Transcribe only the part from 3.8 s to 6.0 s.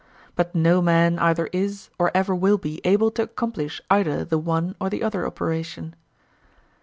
either the one or the other operation.